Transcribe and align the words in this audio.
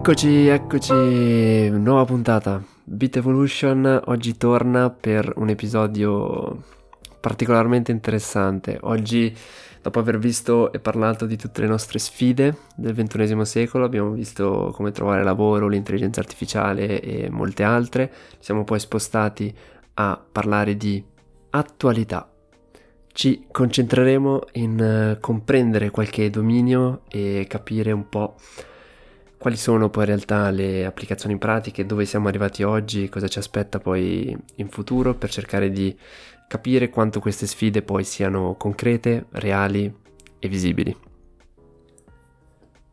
Eccoci, 0.00 0.46
eccoci, 0.46 1.68
nuova 1.68 2.06
puntata. 2.06 2.64
Beat 2.84 3.16
Evolution 3.16 4.00
oggi 4.06 4.34
torna 4.38 4.88
per 4.88 5.30
un 5.36 5.50
episodio 5.50 6.62
particolarmente 7.20 7.92
interessante. 7.92 8.78
Oggi, 8.80 9.36
dopo 9.82 9.98
aver 9.98 10.18
visto 10.18 10.72
e 10.72 10.80
parlato 10.80 11.26
di 11.26 11.36
tutte 11.36 11.60
le 11.60 11.66
nostre 11.66 11.98
sfide 11.98 12.56
del 12.76 12.94
XXI 12.94 13.44
secolo, 13.44 13.84
abbiamo 13.84 14.12
visto 14.12 14.72
come 14.74 14.90
trovare 14.90 15.22
lavoro, 15.22 15.68
l'intelligenza 15.68 16.20
artificiale 16.20 17.02
e 17.02 17.28
molte 17.28 17.62
altre. 17.62 18.10
Siamo 18.38 18.64
poi 18.64 18.80
spostati 18.80 19.54
a 19.94 20.18
parlare 20.32 20.78
di 20.78 21.04
attualità. 21.50 22.26
Ci 23.12 23.48
concentreremo 23.52 24.40
in 24.52 25.14
uh, 25.16 25.20
comprendere 25.20 25.90
qualche 25.90 26.30
dominio 26.30 27.02
e 27.10 27.44
capire 27.46 27.92
un 27.92 28.08
po' 28.08 28.36
quali 29.40 29.56
sono 29.56 29.88
poi 29.88 30.02
in 30.02 30.08
realtà 30.10 30.50
le 30.50 30.84
applicazioni 30.84 31.38
pratiche, 31.38 31.86
dove 31.86 32.04
siamo 32.04 32.28
arrivati 32.28 32.62
oggi, 32.62 33.08
cosa 33.08 33.26
ci 33.26 33.38
aspetta 33.38 33.78
poi 33.78 34.36
in 34.56 34.68
futuro 34.68 35.14
per 35.14 35.30
cercare 35.30 35.70
di 35.70 35.96
capire 36.46 36.90
quanto 36.90 37.20
queste 37.20 37.46
sfide 37.46 37.80
poi 37.80 38.04
siano 38.04 38.54
concrete, 38.56 39.28
reali 39.30 39.90
e 40.38 40.46
visibili. 40.46 40.94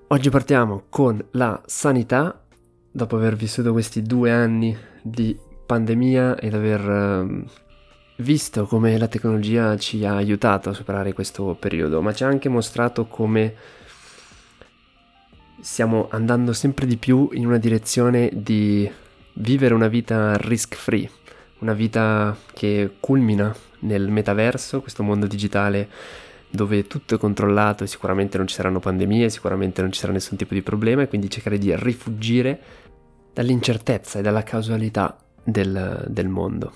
Oggi 0.07 0.29
partiamo 0.29 0.85
con 0.87 1.21
la 1.31 1.61
sanità, 1.65 2.41
dopo 2.89 3.17
aver 3.17 3.35
vissuto 3.35 3.73
questi 3.73 4.01
due 4.01 4.31
anni 4.31 4.73
di 5.01 5.37
pandemia 5.65 6.37
ed 6.37 6.53
aver 6.53 6.89
uh, 6.89 7.43
visto 8.19 8.65
come 8.67 8.97
la 8.97 9.09
tecnologia 9.09 9.75
ci 9.75 10.05
ha 10.05 10.15
aiutato 10.15 10.69
a 10.69 10.73
superare 10.73 11.11
questo 11.11 11.57
periodo, 11.59 12.01
ma 12.01 12.13
ci 12.13 12.23
ha 12.23 12.27
anche 12.27 12.47
mostrato 12.47 13.05
come 13.05 13.75
stiamo 15.59 16.07
andando 16.11 16.53
sempre 16.53 16.85
di 16.85 16.97
più 16.97 17.29
in 17.33 17.45
una 17.45 17.57
direzione 17.57 18.29
di 18.33 18.89
vivere 19.33 19.73
una 19.73 19.87
vita 19.87 20.37
risk 20.37 20.75
free, 20.75 21.09
una 21.59 21.73
vita 21.73 22.35
che 22.53 22.95
culmina 22.99 23.55
nel 23.79 24.09
metaverso, 24.09 24.81
questo 24.81 25.03
mondo 25.03 25.27
digitale 25.27 25.89
dove 26.49 26.87
tutto 26.87 27.15
è 27.15 27.17
controllato 27.17 27.83
e 27.83 27.87
sicuramente 27.87 28.37
non 28.37 28.47
ci 28.47 28.55
saranno 28.55 28.79
pandemie, 28.79 29.29
sicuramente 29.29 29.81
non 29.81 29.91
ci 29.91 29.99
sarà 29.99 30.13
nessun 30.13 30.37
tipo 30.37 30.53
di 30.53 30.61
problema 30.61 31.01
e 31.01 31.07
quindi 31.07 31.29
cercare 31.29 31.57
di 31.57 31.75
rifugire 31.75 32.59
dall'incertezza 33.33 34.19
e 34.19 34.21
dalla 34.21 34.43
casualità 34.43 35.17
del, 35.43 36.05
del 36.07 36.27
mondo. 36.27 36.73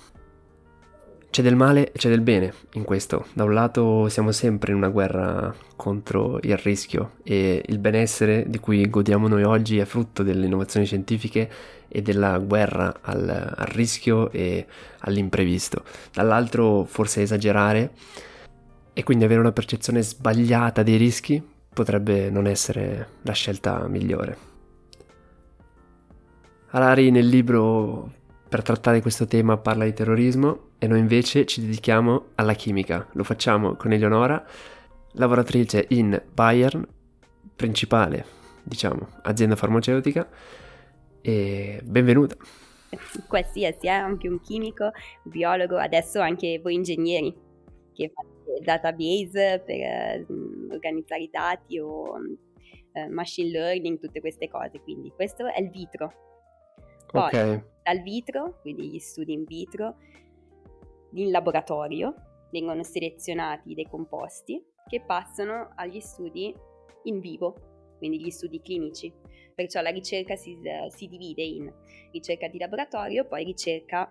C'è 1.32 1.40
del 1.40 1.56
male 1.56 1.92
e 1.92 1.96
c'è 1.96 2.10
del 2.10 2.20
bene 2.20 2.52
in 2.74 2.84
questo. 2.84 3.24
Da 3.32 3.44
un 3.44 3.54
lato 3.54 4.10
siamo 4.10 4.32
sempre 4.32 4.72
in 4.72 4.76
una 4.76 4.90
guerra 4.90 5.54
contro 5.76 6.38
il 6.42 6.58
rischio 6.58 7.12
e 7.22 7.62
il 7.66 7.78
benessere 7.78 8.44
di 8.48 8.58
cui 8.58 8.86
godiamo 8.90 9.28
noi 9.28 9.42
oggi 9.42 9.78
è 9.78 9.86
frutto 9.86 10.22
delle 10.22 10.44
innovazioni 10.44 10.84
scientifiche 10.84 11.50
e 11.88 12.02
della 12.02 12.36
guerra 12.36 12.98
al, 13.00 13.26
al 13.30 13.66
rischio 13.68 14.30
e 14.30 14.66
all'imprevisto. 14.98 15.84
Dall'altro 16.12 16.84
forse 16.84 17.22
esagerare 17.22 17.92
e 18.92 19.02
quindi 19.02 19.24
avere 19.24 19.40
una 19.40 19.52
percezione 19.52 20.02
sbagliata 20.02 20.82
dei 20.82 20.98
rischi 20.98 21.42
potrebbe 21.72 22.28
non 22.28 22.46
essere 22.46 23.08
la 23.22 23.32
scelta 23.32 23.88
migliore. 23.88 24.36
Harari 26.72 27.10
nel 27.10 27.26
libro 27.26 28.20
per 28.52 28.60
trattare 28.60 29.00
questo 29.00 29.26
tema 29.26 29.56
parla 29.56 29.84
di 29.84 29.94
terrorismo 29.94 30.72
e 30.78 30.86
noi 30.86 30.98
invece 30.98 31.46
ci 31.46 31.62
dedichiamo 31.62 32.32
alla 32.34 32.52
chimica. 32.52 33.08
Lo 33.12 33.24
facciamo 33.24 33.76
con 33.76 33.92
Eleonora, 33.92 34.44
lavoratrice 35.12 35.86
in 35.88 36.22
Bayern, 36.34 36.86
principale, 37.56 38.26
diciamo, 38.62 39.08
azienda 39.22 39.56
farmaceutica 39.56 40.28
e 41.22 41.80
benvenuta. 41.82 42.36
Qualsiasi, 43.26 43.86
eh? 43.86 43.88
anche 43.88 44.28
un 44.28 44.38
chimico, 44.38 44.84
un 44.84 45.30
biologo, 45.30 45.78
adesso 45.78 46.20
anche 46.20 46.60
voi 46.62 46.74
ingegneri 46.74 47.34
che 47.94 48.12
fate 48.12 48.62
database 48.62 49.62
per 49.64 49.76
eh, 49.76 50.26
organizzare 50.70 51.22
i 51.22 51.30
dati 51.32 51.78
o 51.78 52.18
eh, 52.92 53.08
machine 53.08 53.48
learning, 53.48 53.98
tutte 53.98 54.20
queste 54.20 54.50
cose. 54.50 54.78
Quindi 54.82 55.10
questo 55.16 55.46
è 55.46 55.58
il 55.58 55.70
vitro. 55.70 56.12
Poi 57.06 57.22
okay. 57.22 57.71
Dal 57.82 58.00
vitro, 58.02 58.58
quindi 58.60 58.88
gli 58.88 58.98
studi 58.98 59.32
in 59.32 59.44
vitro, 59.44 59.96
in 61.14 61.30
laboratorio 61.30 62.14
vengono 62.50 62.82
selezionati 62.82 63.74
dei 63.74 63.88
composti 63.88 64.62
che 64.86 65.00
passano 65.00 65.70
agli 65.74 66.00
studi 66.00 66.54
in 67.04 67.20
vivo, 67.20 67.94
quindi 67.98 68.20
gli 68.20 68.30
studi 68.30 68.60
clinici. 68.60 69.12
Perciò 69.54 69.80
la 69.80 69.90
ricerca 69.90 70.36
si, 70.36 70.58
si 70.88 71.06
divide 71.06 71.42
in 71.42 71.72
ricerca 72.10 72.48
di 72.48 72.58
laboratorio, 72.58 73.24
poi 73.24 73.44
ricerca 73.44 74.10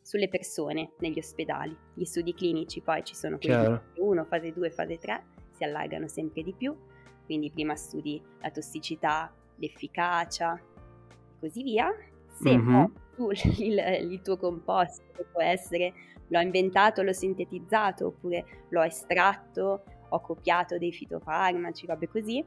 sulle 0.00 0.28
persone 0.28 0.92
negli 0.98 1.18
ospedali. 1.18 1.76
Gli 1.94 2.04
studi 2.04 2.34
clinici 2.34 2.80
poi 2.80 3.04
ci 3.04 3.14
sono 3.14 3.38
fase 3.38 3.82
1, 3.96 4.24
fase 4.24 4.52
2, 4.52 4.70
fase 4.70 4.98
3, 4.98 5.24
si 5.50 5.64
allargano 5.64 6.06
sempre 6.06 6.42
di 6.42 6.54
più, 6.54 6.76
quindi 7.24 7.50
prima 7.50 7.74
studi 7.74 8.22
la 8.40 8.50
tossicità, 8.50 9.34
l'efficacia 9.56 10.56
e 10.56 11.38
così 11.40 11.62
via. 11.62 11.90
Se 12.28 12.56
mm-hmm. 12.56 12.84
Tu 13.16 13.30
il, 13.58 13.78
il 14.10 14.20
tuo 14.22 14.36
composto 14.36 15.02
può 15.32 15.42
essere 15.42 15.92
l'ho 16.28 16.40
inventato, 16.40 17.02
l'ho 17.02 17.12
sintetizzato 17.12 18.06
oppure 18.06 18.44
l'ho 18.68 18.82
estratto, 18.82 19.82
ho 20.08 20.20
copiato 20.20 20.78
dei 20.78 20.92
fitofarmaci, 20.92 21.86
robe 21.86 22.08
così, 22.08 22.44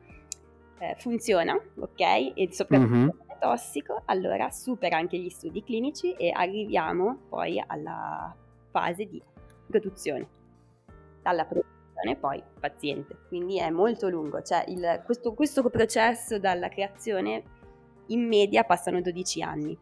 eh, 0.80 0.96
funziona, 0.98 1.54
ok? 1.54 2.32
E 2.36 2.50
soprattutto 2.52 2.94
mm-hmm. 2.94 3.10
è 3.28 3.38
tossico, 3.40 4.02
allora 4.06 4.50
supera 4.50 4.98
anche 4.98 5.18
gli 5.18 5.30
studi 5.30 5.64
clinici 5.64 6.14
e 6.14 6.32
arriviamo 6.34 7.20
poi 7.30 7.62
alla 7.66 8.34
fase 8.72 9.06
di 9.06 9.22
produzione. 9.68 10.38
Dalla 11.22 11.46
produzione 11.46 12.16
poi 12.18 12.42
paziente, 12.60 13.18
quindi 13.28 13.60
è 13.60 13.70
molto 13.70 14.08
lungo, 14.08 14.42
cioè 14.42 14.64
il, 14.68 15.02
questo, 15.06 15.34
questo 15.34 15.70
processo 15.70 16.40
dalla 16.40 16.70
creazione 16.70 17.44
in 18.08 18.26
media 18.26 18.64
passano 18.64 19.02
12 19.02 19.42
anni, 19.42 19.78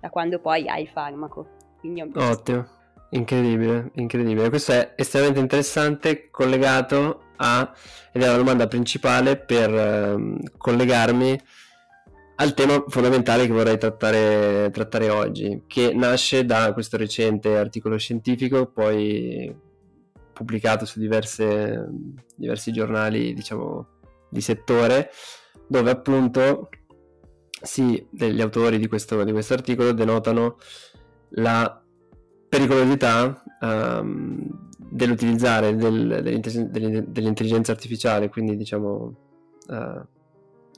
da 0.00 0.10
quando 0.10 0.38
poi 0.38 0.68
hai 0.68 0.82
il 0.82 0.88
farmaco. 0.88 1.46
Quindi 1.78 2.02
Ottimo. 2.14 2.78
Incredibile, 3.10 3.90
incredibile. 3.94 4.48
Questo 4.50 4.72
è 4.72 4.92
estremamente 4.96 5.40
interessante, 5.40 6.30
collegato 6.30 7.22
a, 7.36 7.72
ed 8.12 8.22
è 8.22 8.26
la 8.26 8.36
domanda 8.36 8.68
principale 8.68 9.36
per 9.36 9.74
eh, 9.74 10.50
collegarmi 10.56 11.40
al 12.36 12.54
tema 12.54 12.84
fondamentale 12.86 13.46
che 13.46 13.52
vorrei 13.52 13.78
trattare, 13.78 14.70
trattare, 14.70 15.10
oggi, 15.10 15.64
che 15.66 15.92
nasce 15.92 16.46
da 16.46 16.72
questo 16.72 16.96
recente 16.96 17.56
articolo 17.56 17.98
scientifico, 17.98 18.66
poi 18.66 19.54
pubblicato 20.32 20.86
su 20.86 21.00
diverse, 21.00 21.86
diversi 22.36 22.72
giornali, 22.72 23.34
diciamo, 23.34 23.86
di 24.30 24.40
settore, 24.40 25.10
dove 25.66 25.90
appunto 25.90 26.70
sì, 27.62 28.06
gli 28.10 28.40
autori 28.40 28.78
di 28.78 28.88
questo, 28.88 29.22
di 29.24 29.32
questo 29.32 29.54
articolo 29.54 29.92
denotano 29.92 30.56
la 31.34 31.82
pericolosità 32.48 33.42
um, 33.60 34.68
dell'utilizzare 34.76 35.76
del, 35.76 37.04
dell'intelligenza 37.06 37.70
artificiale, 37.72 38.28
quindi 38.28 38.56
diciamo 38.56 39.16
uh, 39.68 40.06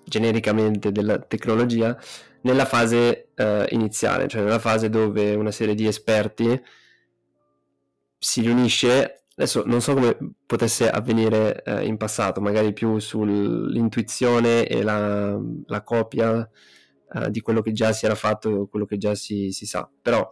genericamente 0.04 0.92
della 0.92 1.18
tecnologia, 1.18 1.96
nella 2.42 2.66
fase 2.66 3.28
uh, 3.36 3.64
iniziale, 3.68 4.28
cioè 4.28 4.42
nella 4.42 4.58
fase 4.58 4.90
dove 4.90 5.34
una 5.34 5.50
serie 5.50 5.74
di 5.74 5.86
esperti 5.86 6.60
si 8.18 8.42
riunisce. 8.42 9.24
Adesso 9.34 9.62
non 9.64 9.80
so 9.80 9.94
come 9.94 10.34
potesse 10.44 10.90
avvenire 10.90 11.62
uh, 11.64 11.80
in 11.80 11.96
passato, 11.96 12.42
magari 12.42 12.74
più 12.74 12.98
sull'intuizione 12.98 14.66
e 14.66 14.82
la, 14.82 15.40
la 15.66 15.82
copia 15.82 16.46
di 17.28 17.40
quello 17.40 17.62
che 17.62 17.72
già 17.72 17.92
si 17.92 18.04
era 18.06 18.14
fatto, 18.14 18.66
quello 18.70 18.86
che 18.86 18.96
già 18.96 19.14
si, 19.14 19.50
si 19.50 19.66
sa, 19.66 19.88
però 20.00 20.28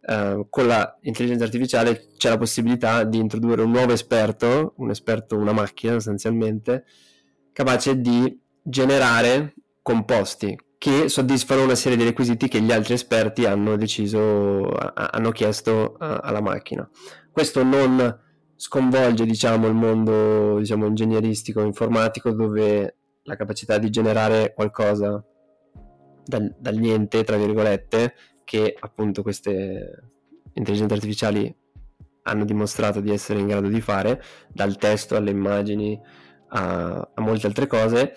Uh, 0.00 0.46
con 0.48 0.66
l'intelligenza 0.66 1.44
artificiale 1.44 2.06
c'è 2.16 2.30
la 2.30 2.38
possibilità 2.38 3.02
di 3.04 3.18
introdurre 3.18 3.62
un 3.62 3.72
nuovo 3.72 3.92
esperto, 3.92 4.72
un 4.76 4.90
esperto, 4.90 5.36
una 5.36 5.52
macchina 5.52 5.94
sostanzialmente, 5.94 6.84
capace 7.52 8.00
di 8.00 8.40
generare 8.62 9.54
composti 9.82 10.56
che 10.78 11.08
soddisfano 11.08 11.64
una 11.64 11.74
serie 11.74 11.98
di 11.98 12.04
requisiti 12.04 12.48
che 12.48 12.60
gli 12.60 12.72
altri 12.72 12.94
esperti 12.94 13.44
hanno 13.44 13.76
deciso, 13.76 14.72
hanno 14.94 15.30
chiesto 15.32 15.94
uh, 15.94 15.96
alla 15.98 16.40
macchina. 16.40 16.88
Questo 17.30 17.62
non 17.62 18.18
sconvolge, 18.54 19.26
diciamo, 19.26 19.66
il 19.66 19.74
mondo, 19.74 20.58
diciamo, 20.58 20.86
ingegneristico, 20.86 21.60
informatico, 21.60 22.30
dove 22.30 22.96
la 23.24 23.36
capacità 23.36 23.76
di 23.76 23.90
generare 23.90 24.54
qualcosa 24.54 25.22
dal, 26.28 26.54
dal 26.58 26.76
niente, 26.76 27.24
tra 27.24 27.38
virgolette, 27.38 28.14
che 28.44 28.76
appunto 28.78 29.22
queste 29.22 30.10
intelligenze 30.52 30.94
artificiali 30.94 31.54
hanno 32.24 32.44
dimostrato 32.44 33.00
di 33.00 33.10
essere 33.10 33.40
in 33.40 33.46
grado 33.46 33.68
di 33.68 33.80
fare, 33.80 34.22
dal 34.52 34.76
testo 34.76 35.16
alle 35.16 35.30
immagini 35.30 35.98
a, 36.48 37.10
a 37.14 37.20
molte 37.22 37.46
altre 37.46 37.66
cose. 37.66 38.14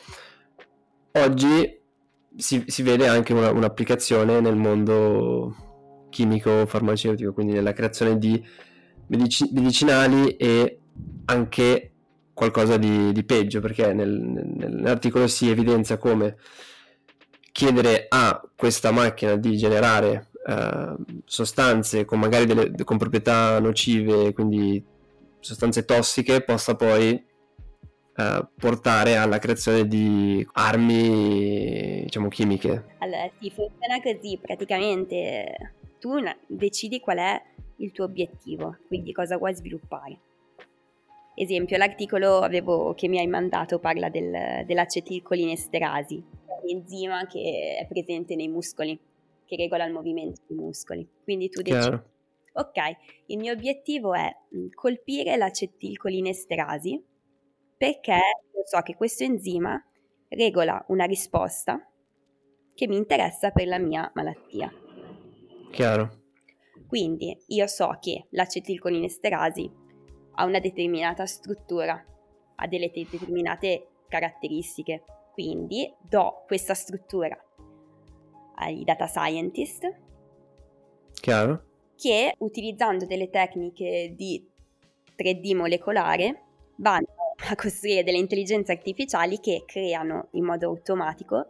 Oggi 1.14 1.80
si, 2.36 2.64
si 2.68 2.84
vede 2.84 3.08
anche 3.08 3.32
una, 3.32 3.52
un'applicazione 3.52 4.42
nel 4.42 4.58
mondo 4.58 6.08
chimico 6.10 6.66
farmaceutico, 6.66 7.32
quindi 7.32 7.54
nella 7.54 7.72
creazione 7.72 8.18
di 8.18 8.44
medici- 9.08 9.50
medicinali 9.54 10.36
e 10.36 10.80
anche 11.26 11.94
qualcosa 12.34 12.76
di, 12.76 13.14
di 13.14 13.24
peggio, 13.24 13.62
perché 13.62 13.94
nel, 13.94 14.10
nell'articolo 14.10 15.28
si 15.28 15.50
evidenzia 15.50 15.98
come 15.98 16.36
chiedere 17.52 18.06
a 18.10 18.42
questa 18.56 18.92
macchina 18.92 19.36
di 19.36 19.58
generare 19.58 20.30
uh, 20.46 20.96
sostanze 21.26 22.06
con 22.06 22.20
magari 22.20 22.46
delle 22.46 22.72
con 22.84 22.98
proprietà 22.98 23.60
nocive, 23.60 24.34
quindi 24.34 24.84
sostanze 25.40 25.86
tossiche, 25.86 26.42
possa 26.42 26.76
poi 26.76 27.24
uh, 28.16 28.48
portare 28.58 29.18
alla 29.18 29.40
creazione 29.40 29.88
di 29.88 30.46
armi, 30.54 32.04
diciamo, 32.04 32.28
chimiche. 32.28 32.96
Allora, 33.00 33.30
sì, 33.40 33.50
funziona 33.50 34.02
così, 34.02 34.38
praticamente 34.42 35.74
tu 36.00 36.16
decidi 36.48 37.00
qual 37.00 37.18
è 37.18 37.42
il 37.78 37.92
tuo 37.92 38.06
obiettivo, 38.06 38.78
quindi 38.88 39.12
cosa 39.12 39.38
vuoi 39.38 39.56
sviluppare. 39.56 40.20
Esempio, 41.34 41.78
l'articolo 41.78 42.40
avevo, 42.40 42.94
che 42.94 43.08
mi 43.08 43.18
hai 43.18 43.28
mandato 43.28 43.80
parla 43.80 44.10
del, 44.10 44.64
dell'acetilcolinesterasi, 44.66 46.24
l'enzima 46.64 47.26
che 47.28 47.78
è 47.80 47.88
presente 47.88 48.36
nei 48.36 48.48
muscoli, 48.48 49.00
che 49.46 49.56
regola 49.56 49.86
il 49.86 49.94
movimento 49.94 50.42
dei 50.48 50.58
muscoli. 50.58 51.08
Quindi 51.24 51.50
tu 51.50 51.62
decidi, 51.62 51.82
Chiaro. 51.82 52.06
ok, 52.54 52.78
il 53.28 53.38
mio 53.38 53.54
obiettivo 53.54 54.14
è 54.14 54.32
colpire 54.74 55.36
l'acetilcolinesterasi 55.38 57.04
perché 57.78 58.14
io 58.14 58.66
so 58.66 58.82
che 58.82 58.96
questo 58.96 59.24
enzima 59.24 59.84
regola 60.30 60.84
una 60.90 61.06
risposta 61.06 61.84
che 62.74 62.88
mi 62.88 62.96
interessa 62.96 63.52
per 63.52 63.68
la 63.68 63.80
mia 63.80 64.10
malattia. 64.14 64.72
Chiaro. 65.72 66.20
Quindi 66.88 67.36
io 67.48 67.68
so 67.68 67.98
che 68.00 68.28
l'acetilcolinesterasi 68.30 69.72
ha 70.34 70.46
una 70.46 70.60
determinata 70.60 71.26
struttura, 71.26 72.04
ha 72.56 72.68
delle 72.68 72.92
determinate 72.94 73.88
caratteristiche. 74.08 75.04
Quindi 75.42 75.92
do 76.00 76.44
questa 76.46 76.76
struttura 76.76 77.36
ai 78.58 78.84
data 78.84 79.08
scientist. 79.08 79.92
Chiaro. 81.14 81.64
Che 81.96 82.36
utilizzando 82.38 83.08
delle 83.08 83.32
tecniche 83.32 84.14
di 84.16 84.48
3D 85.18 85.56
molecolare 85.56 86.44
vanno 86.76 87.08
a 87.50 87.56
costruire 87.56 88.04
delle 88.04 88.20
intelligenze 88.20 88.72
artificiali 88.72 89.40
che 89.40 89.64
creano 89.66 90.28
in 90.34 90.46
modo 90.46 90.68
automatico 90.68 91.48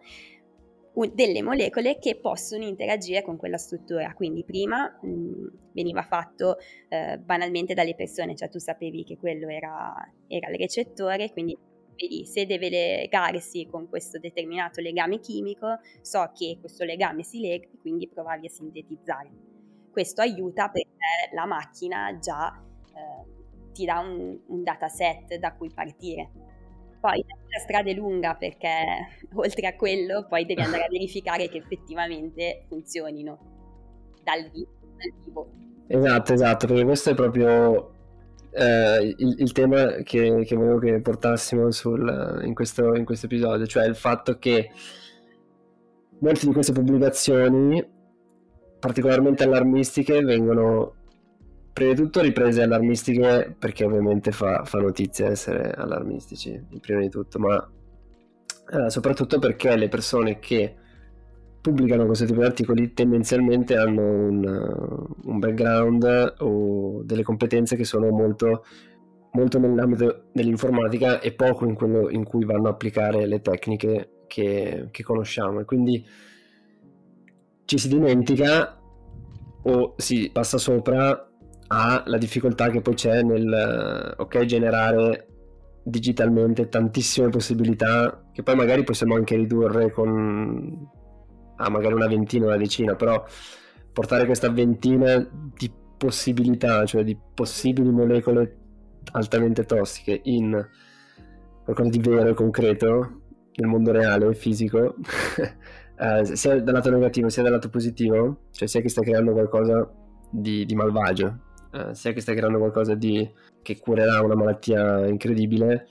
delle 1.14 1.42
molecole 1.42 2.00
che 2.00 2.16
possono 2.16 2.64
interagire 2.64 3.22
con 3.22 3.36
quella 3.36 3.58
struttura. 3.58 4.14
Quindi 4.14 4.46
prima 4.46 4.88
mh, 5.02 5.72
veniva 5.74 6.02
fatto 6.04 6.58
eh, 6.88 7.18
banalmente 7.18 7.74
dalle 7.74 7.96
persone, 7.96 8.36
cioè 8.36 8.48
tu 8.48 8.58
sapevi 8.58 9.04
che 9.04 9.18
quello 9.18 9.50
era, 9.50 9.94
era 10.28 10.50
il 10.50 10.58
recettore, 10.58 11.30
quindi 11.32 11.58
vedi 11.96 12.26
se 12.26 12.46
deve 12.46 12.70
legarsi 12.70 13.68
con 13.70 13.88
questo 13.88 14.20
determinato 14.20 14.82
legame 14.82 15.20
chimico, 15.20 15.80
so 16.02 16.32
che 16.34 16.58
questo 16.60 16.84
legame 16.84 17.24
si 17.24 17.40
lega 17.40 17.66
e 17.66 17.78
quindi 17.80 18.08
provavi 18.08 18.48
a 18.48 18.50
sintetizzare. 18.50 19.30
Questo 19.92 20.22
aiuta 20.22 20.70
perché 20.70 20.90
la 21.34 21.46
macchina 21.46 22.18
già 22.20 22.64
eh, 22.88 23.72
ti 23.74 23.86
dà 23.86 24.00
un, 24.00 24.40
un 24.48 24.64
dataset 24.64 25.36
da 25.36 25.54
cui 25.54 25.70
partire 25.74 26.30
poi 27.02 27.26
la 27.28 27.60
strada 27.60 27.90
è 27.90 27.94
lunga 27.94 28.36
perché 28.36 28.70
oltre 29.34 29.68
a 29.68 29.76
quello 29.76 30.28
poi 30.30 30.46
devi 30.46 30.62
andare 30.62 30.86
a 30.86 30.88
verificare 30.90 31.50
che 31.50 31.58
effettivamente 31.58 32.66
funzionino 32.70 33.40
dal 34.24 34.50
vivo. 34.52 34.70
Dal 34.96 35.14
vivo. 35.26 35.50
Esatto, 35.88 36.34
esatto, 36.34 36.68
perché 36.68 36.84
questo 36.86 37.10
è 37.10 37.16
proprio 37.16 38.01
eh, 38.52 39.16
il, 39.18 39.36
il, 39.38 39.52
tema 39.52 39.88
che, 40.04 40.44
che, 40.46 40.56
volevo 40.56 40.80
che 40.80 41.00
portassimo 41.00 41.72
sul, 41.72 42.42
in, 42.44 42.54
questo, 42.54 42.96
in 42.96 43.06
questo 43.06 43.28
episodio, 43.28 43.66
cioè 43.66 43.86
il 43.88 43.96
fatto 43.96 44.38
che 44.38 44.72
molte 46.20 46.46
di 46.46 46.54
queste 46.54 46.74
pubblicazioni 46.74 47.84
particolarmente 48.80 49.44
allarmistiche 49.44 50.22
vengono 50.22 50.96
prima 51.72 51.94
di 51.94 52.02
tutto 52.02 52.20
riprese 52.20 52.64
allarmistiche 52.64 53.56
perché 53.58 53.86
ovviamente 53.86 54.32
fa, 54.32 54.66
fa 54.66 54.80
notizia 54.80 55.30
essere 55.30 55.72
allarmistici, 55.72 56.62
prima 56.82 57.00
di 57.00 57.10
tutto, 57.10 57.40
ma 57.40 57.72
eh, 58.74 58.90
soprattutto 58.90 59.40
perché 59.40 59.76
le 59.78 59.88
persone 59.88 60.40
che 60.40 60.76
pubblicano 61.62 62.06
questo 62.06 62.26
tipo 62.26 62.40
di 62.40 62.46
articoli 62.46 62.94
tendenzialmente 62.94 63.78
hanno 63.78 64.02
un, 64.02 65.06
un 65.24 65.40
background 65.40 66.36
o 66.40 67.04
delle 67.04 67.24
competenze 67.24 67.76
che 67.76 67.84
sono 67.84 68.10
molto, 68.10 68.66
molto 69.34 69.60
nell'ambito 69.60 70.26
dell'informatica 70.34 71.20
e 71.20 71.34
poco 71.34 71.66
in 71.66 71.76
quello 71.76 72.10
in 72.10 72.24
cui 72.24 72.44
vanno 72.46 72.68
a 72.68 72.72
applicare 72.72 73.28
le 73.28 73.42
tecniche 73.42 74.24
che, 74.28 74.88
che 74.90 75.04
conosciamo. 75.04 75.60
E 75.60 75.66
quindi 75.66 76.04
ci 77.66 77.78
si 77.78 77.88
dimentica 77.88 78.80
o 79.64 79.94
si 79.98 80.30
passa 80.34 80.58
sopra 80.58 81.28
ha 81.74 82.04
la 82.06 82.18
difficoltà 82.18 82.70
che 82.70 82.82
poi 82.82 82.96
c'è 82.96 83.22
nel 83.22 84.16
ok 84.18 84.44
generare 84.46 85.28
digitalmente 85.84 86.68
tantissime 86.68 87.30
possibilità 87.30 88.30
che 88.34 88.44
poi 88.44 88.56
magari 88.56 88.84
possiamo 88.84 89.16
anche 89.16 89.36
ridurre 89.36 89.92
con 89.92 90.90
a 91.62 91.70
magari 91.70 91.94
una 91.94 92.08
ventina, 92.08 92.48
una 92.48 92.58
decina, 92.58 92.96
però 92.96 93.24
portare 93.94 94.26
questa 94.26 94.50
ventina 94.50 95.18
di 95.58 95.72
possibilità, 95.98 96.86
cioè 96.86 97.04
di 97.04 97.18
possibili 97.34 97.92
molecole 97.92 98.58
altamente 99.12 99.66
tossiche 99.66 100.20
in 100.24 100.68
qualcosa 101.64 101.90
di 101.90 102.00
vero 102.00 102.30
e 102.30 102.34
concreto 102.34 103.22
nel 103.56 103.70
mondo 103.70 103.92
reale 103.92 104.28
e 104.28 104.34
fisico, 104.34 104.96
eh, 105.98 106.26
sia 106.36 106.62
dal 106.62 106.74
lato 106.74 106.90
negativo 106.90 107.30
sia 107.30 107.44
dal 107.44 107.52
lato 107.52 107.70
positivo, 107.70 108.46
cioè 108.52 108.68
sia 108.68 108.82
che 108.82 108.90
stai 108.90 109.04
creando 109.04 109.34
qualcosa 109.34 109.88
di, 110.30 110.66
di 110.66 110.76
malvagio, 110.76 111.40
eh, 111.72 111.94
sia 111.94 112.14
che 112.14 112.22
stai 112.22 112.36
creando 112.36 112.58
qualcosa 112.58 112.96
di, 112.96 113.30
che 113.62 113.78
curerà 113.78 114.22
una 114.22 114.36
malattia 114.36 115.06
incredibile, 115.08 115.88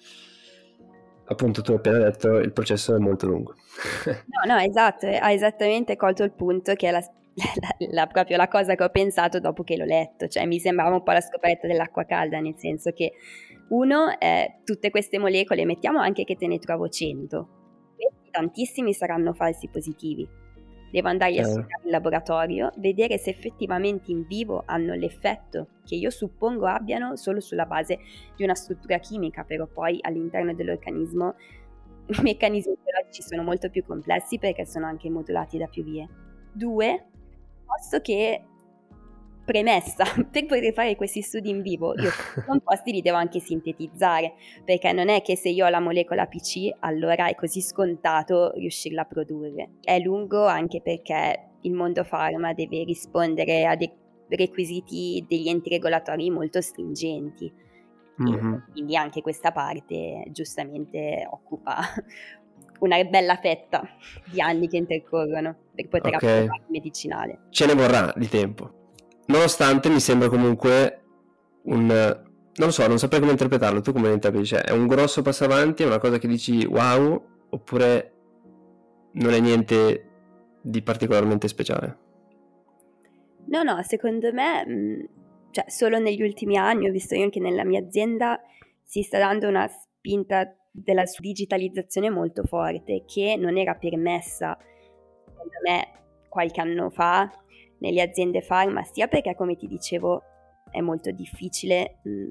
appunto 1.30 1.62
tu 1.62 1.70
hai 1.70 1.76
appena 1.78 1.98
detto 1.98 2.38
il 2.38 2.52
processo 2.52 2.94
è 2.94 2.98
molto 2.98 3.26
lungo. 3.26 3.54
no, 4.06 4.54
no, 4.54 4.58
esatto, 4.60 5.06
hai 5.06 5.34
esattamente 5.34 5.96
colto 5.96 6.24
il 6.24 6.32
punto 6.32 6.74
che 6.74 6.88
è 6.88 6.90
la, 6.90 7.00
la, 7.00 7.86
la, 7.90 8.06
proprio 8.06 8.36
la 8.36 8.48
cosa 8.48 8.74
che 8.74 8.84
ho 8.84 8.90
pensato 8.90 9.38
dopo 9.38 9.62
che 9.62 9.76
l'ho 9.76 9.84
letto, 9.84 10.26
cioè 10.26 10.46
mi 10.46 10.58
sembrava 10.58 10.94
un 10.94 11.02
po' 11.02 11.12
la 11.12 11.20
scoperta 11.20 11.66
dell'acqua 11.66 12.04
calda, 12.04 12.40
nel 12.40 12.54
senso 12.56 12.90
che 12.92 13.12
uno, 13.68 14.18
eh, 14.18 14.60
tutte 14.64 14.90
queste 14.90 15.18
molecole, 15.18 15.64
mettiamo 15.64 16.00
anche 16.00 16.24
che 16.24 16.34
te 16.34 16.48
ne 16.48 16.58
trovo 16.58 16.88
100, 16.88 17.48
tantissimi 18.30 18.92
saranno 18.92 19.32
falsi 19.32 19.68
positivi 19.68 20.28
Devo 20.90 21.08
andarli 21.08 21.38
a 21.38 21.44
studiare 21.44 21.82
in 21.84 21.90
laboratorio, 21.90 22.72
vedere 22.76 23.16
se 23.16 23.30
effettivamente 23.30 24.10
in 24.10 24.26
vivo 24.26 24.62
hanno 24.66 24.94
l'effetto 24.94 25.68
che 25.84 25.94
io 25.94 26.10
suppongo 26.10 26.66
abbiano 26.66 27.16
solo 27.16 27.40
sulla 27.40 27.66
base 27.66 27.98
di 28.34 28.42
una 28.42 28.54
struttura 28.54 28.98
chimica, 28.98 29.44
però 29.44 29.66
poi 29.66 29.98
all'interno 30.00 30.52
dell'organismo 30.52 31.34
i 32.06 32.22
meccanismi 32.22 32.76
biologici 32.82 33.22
sono 33.22 33.42
molto 33.42 33.70
più 33.70 33.84
complessi 33.84 34.38
perché 34.38 34.66
sono 34.66 34.86
anche 34.86 35.08
modulati 35.08 35.58
da 35.58 35.66
più 35.66 35.84
vie. 35.84 36.08
Due, 36.52 37.06
posto 37.64 38.00
che 38.00 38.42
premessa, 39.50 40.04
per 40.30 40.46
poter 40.46 40.72
fare 40.72 40.94
questi 40.94 41.22
studi 41.22 41.50
in 41.50 41.60
vivo, 41.60 41.92
io 41.96 42.08
i 42.38 42.44
composti 42.46 42.92
li 42.92 43.02
devo 43.02 43.16
anche 43.16 43.40
sintetizzare, 43.40 44.34
perché 44.64 44.92
non 44.92 45.08
è 45.08 45.22
che 45.22 45.36
se 45.36 45.48
io 45.48 45.66
ho 45.66 45.68
la 45.68 45.80
molecola 45.80 46.26
PC, 46.26 46.68
allora 46.78 47.26
è 47.26 47.34
così 47.34 47.60
scontato 47.60 48.52
riuscirla 48.52 49.02
a 49.02 49.06
produrre. 49.06 49.70
È 49.80 49.98
lungo 49.98 50.46
anche 50.46 50.80
perché 50.80 51.48
il 51.62 51.72
mondo 51.72 52.04
farma 52.04 52.52
deve 52.52 52.84
rispondere 52.84 53.66
a 53.66 53.74
dei 53.74 53.90
requisiti 54.28 55.24
degli 55.28 55.48
enti 55.48 55.68
regolatori 55.68 56.30
molto 56.30 56.60
stringenti. 56.60 57.52
Mm-hmm. 58.22 58.54
Quindi 58.70 58.96
anche 58.96 59.20
questa 59.20 59.50
parte 59.50 60.22
giustamente 60.28 61.26
occupa 61.28 61.78
una 62.80 63.02
bella 63.02 63.34
fetta 63.36 63.82
di 64.30 64.40
anni 64.40 64.68
che 64.68 64.76
intercorrono 64.76 65.56
per 65.74 65.88
poter 65.88 66.14
okay. 66.14 66.30
approvare 66.36 66.62
il 66.66 66.70
medicinale. 66.70 67.38
Ce 67.48 67.66
ne 67.66 67.74
vorrà 67.74 68.12
di 68.14 68.28
tempo. 68.28 68.78
Nonostante 69.30 69.88
mi 69.88 70.00
sembra 70.00 70.28
comunque 70.28 71.02
un... 71.62 72.28
Non 72.52 72.72
so, 72.72 72.86
non 72.86 72.98
saprei 72.98 73.20
come 73.20 73.32
interpretarlo, 73.32 73.80
tu 73.80 73.92
come 73.92 74.08
lo 74.08 74.14
interpreti? 74.14 74.46
Cioè, 74.46 74.62
è 74.62 74.72
un 74.72 74.86
grosso 74.86 75.22
passo 75.22 75.44
avanti, 75.44 75.84
è 75.84 75.86
una 75.86 75.98
cosa 75.98 76.18
che 76.18 76.26
dici 76.26 76.66
wow, 76.66 77.24
oppure 77.50 78.12
non 79.12 79.32
è 79.32 79.38
niente 79.38 80.08
di 80.60 80.82
particolarmente 80.82 81.48
speciale? 81.48 81.98
No, 83.46 83.62
no, 83.62 83.80
secondo 83.82 84.32
me, 84.32 84.66
mm, 84.66 85.00
cioè, 85.52 85.64
solo 85.68 85.98
negli 85.98 86.22
ultimi 86.22 86.56
anni, 86.56 86.88
ho 86.88 86.92
visto 86.92 87.14
io 87.14 87.22
anche 87.22 87.40
nella 87.40 87.64
mia 87.64 87.80
azienda, 87.80 88.38
si 88.82 89.02
sta 89.02 89.18
dando 89.18 89.48
una 89.48 89.68
spinta 89.68 90.54
della 90.72 91.04
digitalizzazione 91.18 92.10
molto 92.10 92.42
forte 92.44 93.04
che 93.06 93.36
non 93.36 93.56
era 93.56 93.74
permessa 93.74 94.56
secondo 95.26 95.54
me 95.64 95.88
qualche 96.28 96.60
anno 96.60 96.90
fa 96.90 97.28
nelle 97.80 98.00
aziende 98.00 98.42
pharma, 98.42 98.82
sia 98.84 99.08
perché 99.08 99.34
come 99.34 99.56
ti 99.56 99.66
dicevo 99.66 100.22
è 100.70 100.80
molto 100.80 101.10
difficile, 101.10 101.98
mh, 102.02 102.30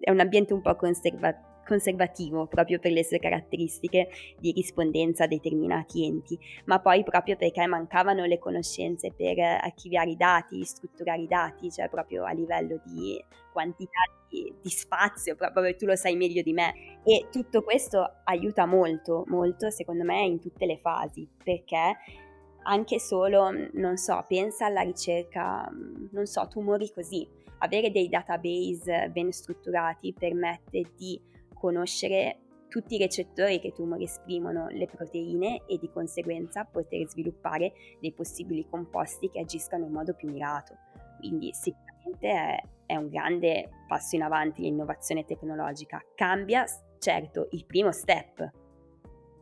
è 0.00 0.10
un 0.10 0.20
ambiente 0.20 0.54
un 0.54 0.62
po' 0.62 0.74
conservativo 0.74 1.52
conservativo 1.64 2.46
proprio 2.46 2.78
per 2.78 2.92
le 2.92 3.04
sue 3.04 3.18
caratteristiche 3.18 4.08
di 4.38 4.52
rispondenza 4.52 5.24
a 5.24 5.26
determinati 5.26 6.04
enti, 6.04 6.38
ma 6.66 6.78
poi 6.78 7.02
proprio 7.02 7.36
perché 7.36 7.66
mancavano 7.66 8.24
le 8.24 8.38
conoscenze 8.38 9.12
per 9.12 9.38
archiviare 9.38 10.10
i 10.10 10.16
dati, 10.16 10.62
strutturare 10.64 11.22
i 11.22 11.26
dati, 11.26 11.70
cioè 11.70 11.88
proprio 11.88 12.24
a 12.24 12.32
livello 12.32 12.80
di 12.84 13.22
quantità 13.52 14.00
di, 14.28 14.52
di 14.60 14.68
spazio, 14.68 15.36
proprio 15.36 15.74
tu 15.76 15.86
lo 15.86 15.96
sai 15.96 16.16
meglio 16.16 16.42
di 16.42 16.52
me. 16.52 17.00
E 17.04 17.28
tutto 17.30 17.62
questo 17.62 18.20
aiuta 18.24 18.66
molto, 18.66 19.24
molto 19.28 19.70
secondo 19.70 20.04
me 20.04 20.22
in 20.22 20.40
tutte 20.40 20.66
le 20.66 20.76
fasi, 20.76 21.26
perché 21.42 21.96
anche 22.64 22.98
solo, 22.98 23.50
non 23.72 23.96
so, 23.96 24.24
pensa 24.28 24.66
alla 24.66 24.82
ricerca, 24.82 25.70
non 26.10 26.26
so, 26.26 26.46
tumori 26.48 26.90
così. 26.92 27.26
Avere 27.58 27.90
dei 27.90 28.08
database 28.08 29.08
ben 29.10 29.32
strutturati 29.32 30.12
permette 30.12 30.92
di 30.96 31.20
conoscere 31.54 32.38
tutti 32.68 32.96
i 32.96 32.98
recettori 32.98 33.60
che 33.60 33.68
i 33.68 33.72
tumori 33.72 34.04
esprimono 34.04 34.66
le 34.68 34.86
proteine 34.86 35.62
e 35.66 35.78
di 35.78 35.90
conseguenza 35.90 36.64
poter 36.64 37.06
sviluppare 37.06 37.72
dei 38.00 38.12
possibili 38.12 38.66
composti 38.68 39.30
che 39.30 39.40
agiscano 39.40 39.84
in 39.86 39.92
modo 39.92 40.14
più 40.14 40.30
mirato. 40.30 40.76
Quindi 41.18 41.52
sicuramente 41.52 42.28
è, 42.28 42.60
è 42.86 42.96
un 42.96 43.08
grande 43.08 43.70
passo 43.86 44.16
in 44.16 44.22
avanti 44.22 44.62
l'innovazione 44.62 45.24
tecnologica. 45.24 46.02
Cambia 46.14 46.64
certo 46.98 47.48
il 47.52 47.64
primo 47.64 47.92
step, 47.92 48.50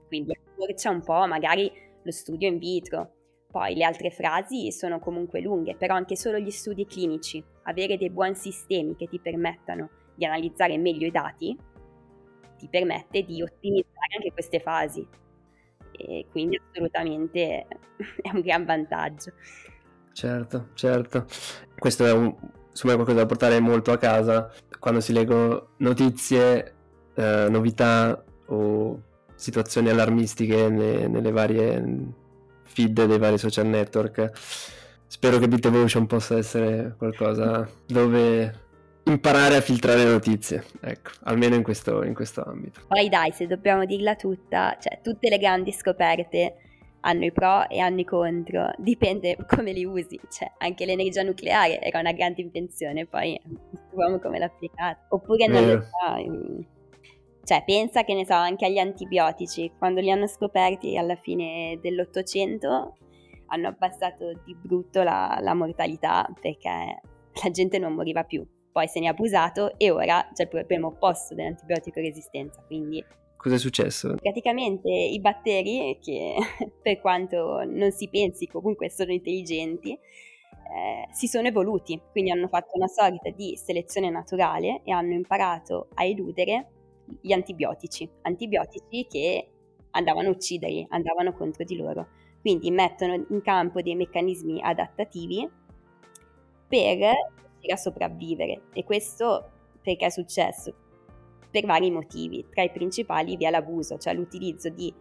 quindi 0.08 0.32
accorcia 0.32 0.90
un 0.90 1.02
po' 1.02 1.26
magari 1.26 1.72
lo 2.02 2.10
studio 2.10 2.48
in 2.48 2.58
vitro. 2.58 3.14
Poi 3.50 3.74
le 3.74 3.84
altre 3.84 4.10
frasi 4.10 4.72
sono 4.72 4.98
comunque 4.98 5.40
lunghe, 5.40 5.76
però 5.76 5.94
anche 5.94 6.16
solo 6.16 6.38
gli 6.38 6.50
studi 6.50 6.86
clinici, 6.86 7.42
avere 7.64 7.98
dei 7.98 8.10
buoni 8.10 8.34
sistemi 8.34 8.96
che 8.96 9.08
ti 9.08 9.18
permettano 9.18 9.90
di 10.14 10.24
analizzare 10.24 10.78
meglio 10.78 11.06
i 11.06 11.10
dati 11.10 11.56
ti 12.62 12.68
permette 12.68 13.24
di 13.24 13.42
ottimizzare 13.42 14.16
anche 14.16 14.32
queste 14.32 14.60
fasi 14.60 15.04
e 15.90 16.26
quindi 16.30 16.60
assolutamente 16.70 17.66
è 18.22 18.30
un 18.32 18.40
gran 18.40 18.64
vantaggio. 18.64 19.32
Certo, 20.12 20.68
certo. 20.74 21.26
Questo 21.76 22.06
è 22.06 22.12
un, 22.12 22.34
insomma, 22.70 22.94
qualcosa 22.94 23.18
da 23.18 23.26
portare 23.26 23.58
molto 23.60 23.90
a 23.90 23.98
casa 23.98 24.52
quando 24.78 25.00
si 25.00 25.12
leggono 25.12 25.70
notizie, 25.78 26.74
eh, 27.14 27.46
novità 27.48 28.22
o 28.46 29.02
situazioni 29.42 29.88
allarmistiche 29.88 30.68
ne, 30.68 31.08
nelle 31.08 31.32
varie 31.32 31.84
feed 32.62 33.04
dei 33.04 33.18
vari 33.18 33.38
social 33.38 33.66
network. 33.66 34.30
Spero 35.08 35.38
che 35.38 35.48
Bitevolution 35.48 36.06
possa 36.06 36.38
essere 36.38 36.94
qualcosa 36.96 37.68
dove 37.86 38.60
imparare 39.04 39.56
a 39.56 39.60
filtrare 39.60 40.04
notizie, 40.04 40.62
ecco, 40.80 41.10
almeno 41.24 41.56
in 41.56 41.64
questo, 41.64 42.04
in 42.04 42.14
questo 42.14 42.44
ambito. 42.44 42.82
Poi 42.86 43.08
dai, 43.08 43.32
se 43.32 43.48
dobbiamo 43.48 43.84
dirla 43.84 44.14
tutta, 44.14 44.76
cioè 44.80 45.00
tutte 45.02 45.28
le 45.28 45.38
grandi 45.38 45.72
scoperte 45.72 46.54
hanno 47.00 47.24
i 47.24 47.32
pro 47.32 47.68
e 47.68 47.80
hanno 47.80 47.98
i 48.00 48.04
contro, 48.04 48.70
dipende 48.78 49.36
come 49.48 49.72
li 49.72 49.84
usi, 49.84 50.18
cioè 50.30 50.52
anche 50.58 50.86
l'energia 50.86 51.22
nucleare 51.22 51.80
era 51.80 51.98
una 51.98 52.12
grande 52.12 52.42
invenzione, 52.42 53.06
poi 53.06 53.38
sappiamo 53.72 54.20
come 54.20 54.38
l'ha 54.38 54.46
applicata, 54.46 55.04
oppure 55.08 55.46
non 55.48 55.66
lo 55.66 55.80
so, 55.82 56.70
cioè 57.44 57.64
pensa 57.64 58.04
che 58.04 58.14
ne 58.14 58.24
so 58.24 58.34
anche 58.34 58.66
agli 58.66 58.78
antibiotici, 58.78 59.72
quando 59.76 60.00
li 60.00 60.10
hanno 60.10 60.26
scoperti 60.26 60.96
alla 60.96 61.16
fine 61.16 61.78
dell'Ottocento 61.80 62.96
hanno 63.46 63.68
abbassato 63.68 64.32
di 64.44 64.54
brutto 64.54 65.02
la, 65.02 65.38
la 65.40 65.52
mortalità 65.52 66.26
perché 66.40 67.00
la 67.42 67.50
gente 67.50 67.78
non 67.78 67.94
moriva 67.94 68.24
più. 68.24 68.46
Poi 68.70 68.88
se 68.88 69.00
ne 69.00 69.06
è 69.06 69.08
abusato 69.10 69.76
e 69.76 69.90
ora 69.90 70.26
c'è 70.32 70.44
il 70.44 70.48
problema 70.48 70.86
opposto 70.86 71.34
dell'antibiotico 71.34 72.00
resistenza, 72.00 72.62
quindi 72.66 73.04
Cos'è 73.36 73.58
successo? 73.58 74.14
Praticamente 74.14 74.88
i 74.88 75.18
batteri, 75.18 75.98
che 76.00 76.36
per 76.80 77.00
quanto 77.00 77.64
non 77.66 77.90
si 77.90 78.08
pensi 78.08 78.46
comunque 78.46 78.88
sono 78.88 79.10
intelligenti, 79.10 79.90
eh, 79.90 81.08
si 81.10 81.26
sono 81.26 81.48
evoluti, 81.48 82.00
quindi 82.12 82.30
hanno 82.30 82.46
fatto 82.46 82.76
una 82.76 82.86
sorta 82.86 83.30
di 83.30 83.56
selezione 83.56 84.10
naturale 84.10 84.82
e 84.84 84.92
hanno 84.92 85.14
imparato 85.14 85.88
a 85.94 86.04
eludere 86.04 86.71
gli 87.20 87.32
antibiotici, 87.32 88.08
antibiotici 88.22 89.06
che 89.08 89.48
andavano 89.90 90.28
a 90.28 90.32
ucciderli, 90.32 90.86
andavano 90.90 91.32
contro 91.34 91.64
di 91.64 91.76
loro. 91.76 92.08
Quindi 92.40 92.70
mettono 92.70 93.14
in 93.14 93.40
campo 93.42 93.82
dei 93.82 93.94
meccanismi 93.94 94.60
adattativi 94.62 95.48
per 96.66 96.96
riuscire 96.96 97.72
a 97.72 97.76
sopravvivere 97.76 98.62
e 98.72 98.84
questo 98.84 99.50
perché 99.80 100.06
è 100.06 100.10
successo? 100.10 100.74
Per 101.50 101.66
vari 101.66 101.90
motivi, 101.90 102.46
tra 102.50 102.62
i 102.62 102.70
principali 102.70 103.36
vi 103.36 103.44
è 103.44 103.50
l'abuso, 103.50 103.98
cioè 103.98 104.14
l'utilizzo 104.14 104.70
di 104.70 104.92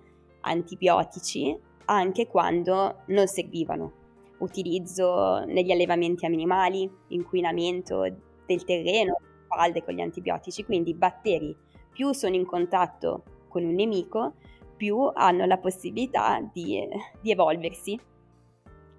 antibiotici 0.42 1.58
anche 1.86 2.28
quando 2.28 3.04
non 3.08 3.28
servivano, 3.28 3.94
utilizzo 4.40 5.44
negli 5.46 5.72
allevamenti 5.72 6.26
animali, 6.26 6.90
inquinamento 7.10 8.02
del 8.46 8.64
terreno, 8.64 9.18
falde 9.48 9.84
con 9.84 9.94
gli 9.94 10.02
antibiotici, 10.02 10.64
quindi 10.64 10.94
batteri 10.94 11.56
più 11.92 12.14
sono 12.14 12.36
in 12.36 12.46
contatto 12.46 13.24
con 13.48 13.64
un 13.64 13.74
nemico, 13.74 14.34
più 14.76 15.10
hanno 15.14 15.46
la 15.46 15.58
possibilità 15.58 16.40
di, 16.52 16.88
di 17.22 17.32
evolversi 17.32 18.00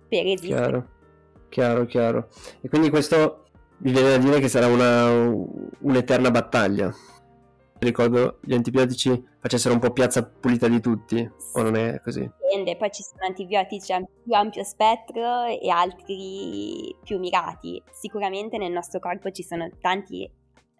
per 0.09 0.25
resistere. 0.25 0.61
Chiaro, 0.61 0.87
chiaro, 1.49 1.87
chiaro. 1.87 2.29
E 2.61 2.69
quindi 2.69 2.91
questo 2.91 3.45
mi 3.79 3.91
viene 3.91 4.11
da 4.11 4.19
dire 4.19 4.39
che 4.39 4.49
sarà 4.49 4.67
una, 4.67 5.11
un'eterna 5.81 6.31
battaglia. 6.31 6.95
Ricordo 7.79 8.39
gli 8.43 8.55
antibiotici 8.55 9.31
facessero 9.41 9.75
un 9.75 9.81
po' 9.81 9.91
piazza 9.91 10.23
pulita 10.23 10.69
di 10.69 10.81
tutti, 10.81 11.29
o 11.55 11.63
non 11.63 11.75
è 11.75 12.01
così? 12.01 12.21
Dipende, 12.21 12.77
poi 12.77 12.91
ci 12.93 13.03
sono 13.03 13.27
antibiotici 13.27 13.93
a 13.93 13.99
più 13.99 14.33
ampio 14.35 14.63
spettro 14.63 15.47
e 15.47 15.69
altri 15.69 16.95
più 17.03 17.19
mirati. 17.19 17.83
Sicuramente 17.91 18.57
nel 18.57 18.71
nostro 18.71 19.01
corpo 19.01 19.33
ci 19.33 19.43
sono 19.43 19.69
tanti 19.81 20.31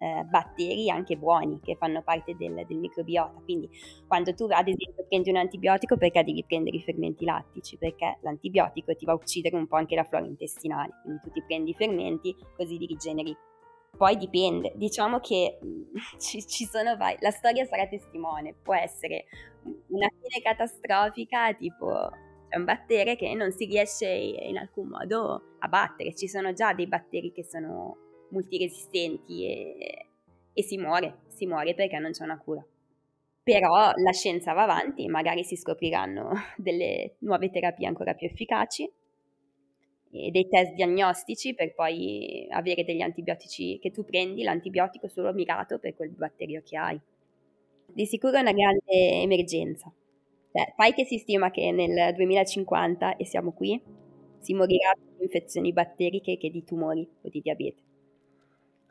eh, 0.03 0.23
batteri 0.25 0.89
anche 0.89 1.15
buoni 1.15 1.61
che 1.61 1.77
fanno 1.77 2.01
parte 2.01 2.35
del, 2.35 2.65
del, 2.67 2.77
microbiota. 2.77 3.39
Quindi 3.41 3.69
quando 4.05 4.33
tu 4.33 4.47
ad 4.49 4.67
esempio 4.67 5.05
prendi 5.07 5.29
un 5.29 5.37
antibiotico 5.37 5.95
perché 5.95 6.23
devi 6.25 6.43
prendere 6.45 6.75
i 6.75 6.81
fermenti 6.81 7.23
lattici? 7.23 7.77
Perché 7.77 8.17
l'antibiotico 8.21 8.93
ti 8.95 9.05
va 9.05 9.13
a 9.13 9.15
uccidere 9.15 9.55
un 9.55 9.65
po' 9.65 9.77
anche 9.77 9.95
la 9.95 10.03
flora 10.03 10.25
intestinale, 10.25 10.91
quindi 11.03 11.21
tu 11.21 11.31
ti 11.31 11.43
prendi 11.43 11.69
i 11.69 11.73
fermenti 11.73 12.35
così 12.57 12.77
li 12.77 12.85
rigeneri. 12.85 13.35
Poi 13.95 14.17
dipende, 14.17 14.73
diciamo 14.75 15.19
che 15.19 15.59
ci, 16.19 16.45
ci 16.45 16.65
sono 16.65 16.97
vari, 16.97 17.17
la 17.21 17.31
storia 17.31 17.63
sarà 17.63 17.87
testimone, 17.87 18.55
può 18.61 18.75
essere 18.75 19.25
una 19.87 20.09
fine 20.09 20.41
catastrofica 20.43 21.53
tipo 21.53 22.09
c'è 22.49 22.57
un 22.57 22.65
batterio 22.65 23.15
che 23.15 23.33
non 23.33 23.51
si 23.51 23.65
riesce 23.65 24.07
in 24.07 24.57
alcun 24.57 24.89
modo 24.89 25.55
a 25.59 25.67
battere, 25.69 26.13
ci 26.13 26.27
sono 26.27 26.51
già 26.51 26.73
dei 26.73 26.87
batteri 26.87 27.31
che 27.31 27.43
sono 27.45 28.02
multiresistenti 28.33 29.45
e, 29.45 30.05
e 30.51 30.63
si 30.63 30.77
muore, 30.77 31.19
si 31.27 31.45
muore 31.45 31.73
perché 31.73 31.97
non 31.99 32.11
c'è 32.11 32.23
una 32.23 32.37
cura. 32.37 32.65
Però 33.43 33.91
la 33.95 34.11
scienza 34.11 34.53
va 34.53 34.63
avanti, 34.63 35.07
magari 35.07 35.43
si 35.43 35.55
scopriranno 35.55 36.31
delle 36.57 37.15
nuove 37.19 37.49
terapie 37.49 37.87
ancora 37.87 38.13
più 38.13 38.27
efficaci 38.27 38.91
dei 40.13 40.47
test 40.47 40.73
diagnostici 40.73 41.55
per 41.55 41.73
poi 41.73 42.45
avere 42.51 42.83
degli 42.83 43.01
antibiotici 43.01 43.79
che 43.79 43.89
tu 43.89 44.05
prendi, 44.05 44.43
l'antibiotico 44.43 45.07
solo 45.07 45.33
mirato 45.33 45.79
per 45.79 45.95
quel 45.95 46.11
batterio 46.11 46.61
che 46.63 46.77
hai. 46.77 46.99
Di 47.87 48.05
sicuro 48.05 48.37
è 48.37 48.41
una 48.41 48.51
grande 48.51 49.21
emergenza. 49.21 49.91
Cioè, 50.51 50.73
fai 50.75 50.93
che 50.93 51.03
si 51.05 51.17
stima 51.17 51.49
che 51.49 51.71
nel 51.71 52.13
2050, 52.13 53.17
e 53.17 53.25
siamo 53.25 53.53
qui, 53.53 53.81
si 54.39 54.53
morirà 54.53 54.93
di 54.95 55.23
infezioni 55.23 55.73
batteriche 55.73 56.37
che 56.37 56.51
di 56.51 56.63
tumori 56.63 57.07
o 57.23 57.29
di 57.29 57.41
diabete. 57.41 57.81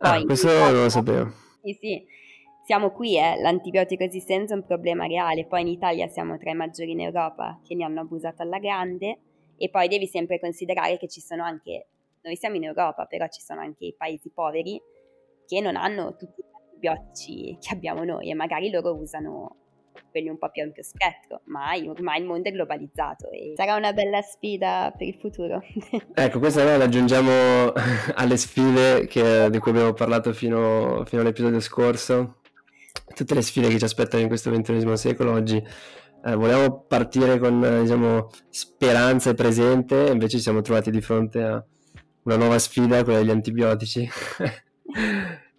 Ah, 0.04 0.14
Poi, 0.14 0.22
ah, 0.22 0.24
questo 0.24 0.48
non 0.48 0.82
lo 0.82 0.88
sapevo. 0.88 1.32
Sì, 1.62 1.78
sì. 1.80 2.04
Siamo 2.64 2.90
qui, 2.90 3.16
eh. 3.16 3.40
l'antibiotico 3.40 4.02
resistenza 4.02 4.54
è 4.54 4.56
un 4.56 4.64
problema 4.64 5.06
reale. 5.06 5.46
Poi 5.46 5.60
in 5.60 5.68
Italia 5.68 6.08
siamo 6.08 6.38
tra 6.38 6.50
i 6.50 6.54
maggiori 6.54 6.90
in 6.90 7.00
Europa 7.00 7.60
che 7.62 7.76
ne 7.76 7.84
hanno 7.84 8.00
abusato 8.00 8.42
alla 8.42 8.58
grande. 8.58 9.18
E 9.56 9.70
poi 9.70 9.86
devi 9.86 10.08
sempre 10.08 10.40
considerare 10.40 10.98
che 10.98 11.06
ci 11.06 11.20
sono 11.20 11.44
anche, 11.44 11.86
noi 12.22 12.34
siamo 12.34 12.56
in 12.56 12.64
Europa, 12.64 13.04
però 13.06 13.28
ci 13.28 13.40
sono 13.40 13.60
anche 13.60 13.86
i 13.86 13.94
paesi 13.96 14.30
poveri 14.30 14.80
che 15.46 15.60
non 15.60 15.76
hanno 15.76 16.16
tutti 16.16 16.42
gli 16.42 16.86
antibiotici 16.86 17.58
che 17.60 17.72
abbiamo 17.72 18.02
noi 18.02 18.28
e 18.30 18.34
magari 18.34 18.70
loro 18.70 18.96
usano 18.96 19.56
quelli 20.10 20.28
un 20.28 20.38
po' 20.38 20.50
più 20.50 20.62
ampio 20.62 20.82
spettro, 20.82 21.40
ma 21.44 21.70
ormai 21.86 22.20
il 22.20 22.26
mondo 22.26 22.48
è 22.48 22.52
globalizzato 22.52 23.30
e 23.30 23.54
sarà 23.56 23.76
una 23.76 23.92
bella 23.92 24.20
sfida 24.20 24.92
per 24.96 25.06
il 25.06 25.14
futuro. 25.14 25.62
ecco, 26.14 26.38
questa 26.38 26.64
noi 26.64 26.78
l'aggiungiamo 26.78 27.72
alle 28.14 28.36
sfide 28.36 29.06
che, 29.06 29.48
di 29.50 29.58
cui 29.58 29.70
abbiamo 29.70 29.92
parlato 29.92 30.32
fino, 30.32 31.02
fino 31.06 31.22
all'episodio 31.22 31.60
scorso, 31.60 32.40
tutte 33.14 33.34
le 33.34 33.42
sfide 33.42 33.68
che 33.68 33.78
ci 33.78 33.84
aspettano 33.84 34.22
in 34.22 34.28
questo 34.28 34.50
ventunesimo 34.50 34.96
secolo 34.96 35.32
oggi 35.32 35.62
eh, 36.24 36.34
volevamo 36.36 36.82
partire 36.82 37.38
con 37.38 37.80
diciamo, 37.82 38.30
speranza 38.48 39.30
e 39.30 39.34
presente, 39.34 40.08
invece 40.12 40.36
ci 40.36 40.42
siamo 40.42 40.60
trovati 40.60 40.90
di 40.90 41.00
fronte 41.00 41.42
a 41.42 41.64
una 42.24 42.36
nuova 42.36 42.58
sfida, 42.58 43.02
quella 43.02 43.18
degli 43.18 43.30
antibiotici. 43.30 44.08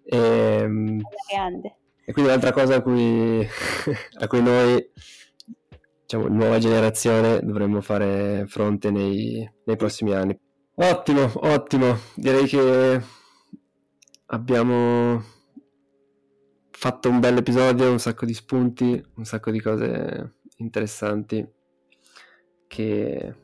e, 0.04 0.16
ehm, 0.16 1.00
e, 2.04 2.12
quindi 2.12 2.30
un'altra 2.30 2.52
cosa 2.52 2.76
a 2.76 2.82
cui, 2.82 3.46
a 4.20 4.26
cui 4.26 4.42
noi, 4.42 4.90
diciamo, 6.02 6.28
nuova 6.28 6.58
generazione, 6.58 7.40
dovremmo 7.42 7.80
fare 7.80 8.44
fronte 8.46 8.90
nei, 8.90 9.48
nei 9.64 9.76
prossimi 9.76 10.14
anni. 10.14 10.38
Ottimo, 10.76 11.30
ottimo. 11.34 11.98
Direi 12.14 12.46
che 12.46 13.00
abbiamo 14.26 15.22
fatto 16.70 17.08
un 17.08 17.20
bel 17.20 17.36
episodio, 17.36 17.90
un 17.90 18.00
sacco 18.00 18.26
di 18.26 18.34
spunti, 18.34 19.02
un 19.14 19.24
sacco 19.24 19.50
di 19.50 19.60
cose 19.60 20.34
interessanti 20.56 21.46
che 22.66 23.34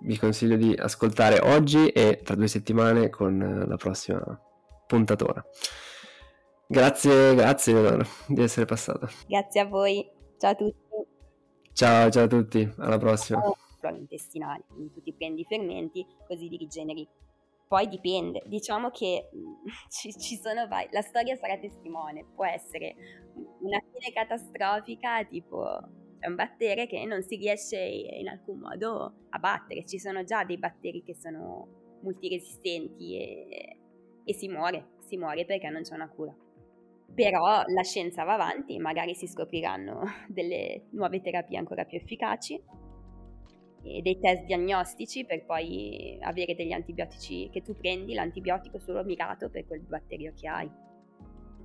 vi 0.00 0.18
consiglio 0.18 0.56
di 0.56 0.74
ascoltare 0.74 1.38
oggi 1.40 1.88
e 1.88 2.20
tra 2.24 2.34
due 2.34 2.48
settimane 2.48 3.10
con 3.10 3.64
la 3.68 3.76
prossima 3.76 4.20
puntatora. 4.86 5.44
Grazie, 6.72 7.34
grazie 7.34 7.74
Leonora 7.74 8.06
di 8.26 8.40
essere 8.40 8.64
passata. 8.64 9.06
Grazie 9.28 9.60
a 9.60 9.66
voi, 9.66 10.10
ciao 10.38 10.52
a 10.52 10.54
tutti. 10.54 10.76
Ciao, 11.74 12.08
ciao 12.08 12.24
a 12.24 12.26
tutti, 12.26 12.66
alla 12.78 12.96
prossima. 12.96 13.42
Flora 13.78 13.94
intestinale, 13.94 14.64
quindi 14.68 14.90
tu 14.90 15.02
ti 15.02 15.12
prendi 15.12 15.42
i 15.42 15.44
fermenti 15.44 16.06
così 16.26 16.48
li 16.48 16.56
rigeneri. 16.56 17.06
Poi 17.68 17.88
dipende, 17.88 18.42
diciamo 18.46 18.88
che 18.88 19.28
ci, 19.90 20.18
ci 20.18 20.36
sono 20.36 20.66
vari, 20.66 20.88
la 20.92 21.02
storia 21.02 21.36
sarà 21.36 21.58
testimone, 21.58 22.24
può 22.34 22.46
essere 22.46 22.94
una 23.60 23.78
fine 23.92 24.10
catastrofica 24.10 25.26
tipo 25.26 25.78
è 26.20 26.26
un 26.26 26.36
batterio 26.36 26.86
che 26.86 27.04
non 27.04 27.22
si 27.22 27.36
riesce 27.36 27.76
in 27.76 28.28
alcun 28.28 28.60
modo 28.60 29.26
a 29.28 29.38
battere. 29.38 29.84
Ci 29.84 29.98
sono 29.98 30.24
già 30.24 30.42
dei 30.44 30.56
batteri 30.56 31.02
che 31.02 31.14
sono 31.16 31.98
multiresistenti 32.00 33.18
e, 33.18 33.76
e 34.24 34.32
si 34.32 34.48
muore, 34.48 34.92
si 35.00 35.18
muore 35.18 35.44
perché 35.44 35.68
non 35.68 35.82
c'è 35.82 35.92
una 35.92 36.08
cura. 36.08 36.34
Però 37.14 37.62
la 37.66 37.82
scienza 37.82 38.24
va 38.24 38.34
avanti, 38.34 38.78
magari 38.78 39.14
si 39.14 39.26
scopriranno 39.26 40.02
delle 40.28 40.86
nuove 40.90 41.20
terapie 41.20 41.58
ancora 41.58 41.84
più 41.84 41.98
efficaci 41.98 42.60
e 43.84 44.00
dei 44.00 44.18
test 44.20 44.44
diagnostici 44.44 45.24
per 45.24 45.44
poi 45.44 46.16
avere 46.20 46.54
degli 46.54 46.72
antibiotici 46.72 47.50
che 47.50 47.62
tu 47.62 47.76
prendi, 47.76 48.14
l'antibiotico 48.14 48.78
solo 48.78 49.02
mirato 49.04 49.50
per 49.50 49.66
quel 49.66 49.80
batterio 49.80 50.32
che 50.34 50.48
hai. 50.48 50.70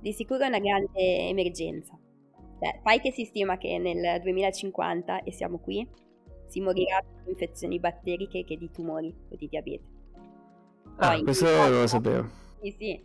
Di 0.00 0.12
sicuro 0.12 0.44
è 0.44 0.48
una 0.48 0.58
grande 0.58 1.28
emergenza 1.28 1.98
cioè, 2.60 2.80
fai 2.82 3.00
che 3.00 3.12
si 3.12 3.24
stima 3.24 3.56
che 3.56 3.78
nel 3.78 4.20
2050, 4.20 5.22
e 5.22 5.32
siamo 5.32 5.58
qui, 5.58 5.86
si 6.48 6.60
morirà 6.60 7.00
di 7.24 7.30
infezioni 7.30 7.78
batteriche 7.78 8.44
che 8.44 8.56
di 8.56 8.70
tumori 8.70 9.14
o 9.30 9.36
di 9.36 9.48
diabete. 9.48 9.84
Poi, 10.96 11.20
ah, 11.20 11.22
questo 11.22 11.46
lo 11.46 11.86
sapevo. 11.86 12.28
Sì, 12.60 12.74
sì. 12.76 13.00